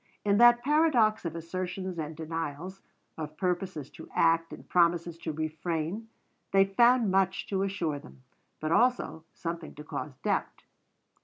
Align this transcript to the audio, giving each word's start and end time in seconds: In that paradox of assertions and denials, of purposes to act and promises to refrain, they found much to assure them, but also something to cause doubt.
In 0.25 0.39
that 0.39 0.63
paradox 0.63 1.25
of 1.25 1.35
assertions 1.35 1.99
and 1.99 2.15
denials, 2.15 2.81
of 3.19 3.37
purposes 3.37 3.91
to 3.91 4.09
act 4.15 4.51
and 4.51 4.67
promises 4.67 5.15
to 5.19 5.31
refrain, 5.31 6.07
they 6.51 6.65
found 6.65 7.11
much 7.11 7.45
to 7.49 7.61
assure 7.61 7.99
them, 7.99 8.23
but 8.59 8.71
also 8.71 9.25
something 9.35 9.75
to 9.75 9.83
cause 9.83 10.17
doubt. 10.23 10.63